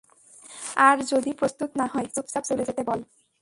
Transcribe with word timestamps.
আর 0.79 0.97
যদি 1.11 1.31
প্রস্তুত 1.33 1.69
না 1.75 1.85
হয়, 1.87 2.07
চুপচাপ 2.15 2.43
চলে 2.45 2.63
যেতে 2.65 2.81
বল। 2.87 2.99